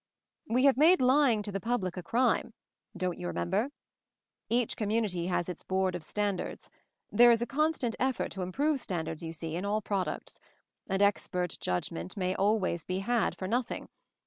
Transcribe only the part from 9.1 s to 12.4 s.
you x see, in all products; and expert judgment may